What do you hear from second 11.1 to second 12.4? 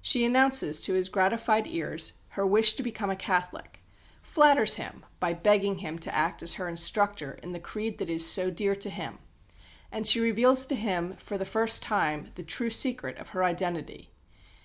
"for the first time"